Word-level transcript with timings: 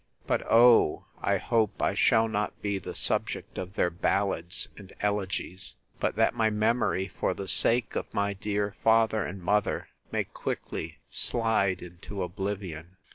But, 0.25 0.41
O! 0.51 1.05
I 1.21 1.37
hope 1.37 1.79
I 1.79 1.93
shall 1.93 2.27
not 2.27 2.59
be 2.59 2.79
the 2.79 2.95
subject 2.95 3.59
of 3.59 3.75
their 3.75 3.91
ballads 3.91 4.67
and 4.75 4.91
elegies; 4.99 5.75
but 5.99 6.15
that 6.15 6.33
my 6.33 6.49
memory, 6.49 7.07
for 7.07 7.35
the 7.35 7.47
sake 7.47 7.95
of 7.95 8.11
my 8.11 8.33
dear 8.33 8.73
father 8.83 9.23
and 9.23 9.39
mother, 9.43 9.89
may 10.11 10.23
quickly 10.23 10.97
slide 11.11 11.83
into 11.83 12.23
oblivion. 12.23 12.97